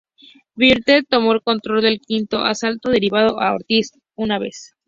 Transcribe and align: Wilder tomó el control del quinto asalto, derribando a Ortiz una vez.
Wilder 0.57 1.05
tomó 1.07 1.31
el 1.33 1.43
control 1.43 1.83
del 1.83 1.99
quinto 2.01 2.39
asalto, 2.39 2.89
derribando 2.89 3.39
a 3.39 3.53
Ortiz 3.53 3.91
una 4.15 4.39
vez. 4.39 4.73